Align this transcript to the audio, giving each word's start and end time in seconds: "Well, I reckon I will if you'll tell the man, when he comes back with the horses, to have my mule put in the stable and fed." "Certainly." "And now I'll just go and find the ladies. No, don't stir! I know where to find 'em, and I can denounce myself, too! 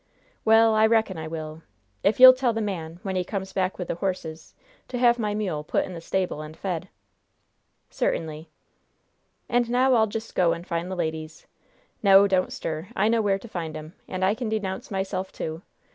"Well, 0.43 0.73
I 0.73 0.87
reckon 0.87 1.19
I 1.19 1.27
will 1.27 1.61
if 2.03 2.19
you'll 2.19 2.33
tell 2.33 2.53
the 2.53 2.59
man, 2.59 2.99
when 3.03 3.15
he 3.15 3.23
comes 3.23 3.53
back 3.53 3.77
with 3.77 3.87
the 3.87 3.93
horses, 3.93 4.55
to 4.87 4.97
have 4.97 5.19
my 5.19 5.35
mule 5.35 5.63
put 5.63 5.85
in 5.85 5.93
the 5.93 6.01
stable 6.01 6.41
and 6.41 6.57
fed." 6.57 6.89
"Certainly." 7.91 8.49
"And 9.47 9.69
now 9.69 9.93
I'll 9.93 10.07
just 10.07 10.33
go 10.33 10.53
and 10.53 10.65
find 10.65 10.89
the 10.89 10.95
ladies. 10.95 11.45
No, 12.01 12.25
don't 12.27 12.51
stir! 12.51 12.87
I 12.95 13.09
know 13.09 13.21
where 13.21 13.37
to 13.37 13.47
find 13.47 13.77
'em, 13.77 13.93
and 14.07 14.25
I 14.25 14.33
can 14.33 14.49
denounce 14.49 14.89
myself, 14.89 15.31
too! 15.31 15.61